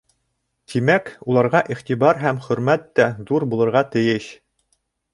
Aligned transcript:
Тимәк, 0.71 1.11
уларға 1.33 1.61
иғтибар 1.77 2.21
һәм 2.25 2.41
хөрмәт 2.49 2.91
тә 3.01 3.09
ҙур 3.31 3.49
булырға 3.55 3.89
тейеш. 3.97 4.35